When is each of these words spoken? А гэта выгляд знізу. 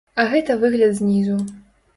А 0.21 0.23
гэта 0.31 0.55
выгляд 0.63 0.97
знізу. 1.03 1.37